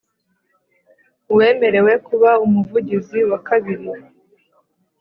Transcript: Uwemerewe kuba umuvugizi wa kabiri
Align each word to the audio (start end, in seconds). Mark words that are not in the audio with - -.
Uwemerewe 1.31 1.93
kuba 2.07 2.29
umuvugizi 2.45 3.19
wa 3.29 3.39
kabiri 3.47 3.87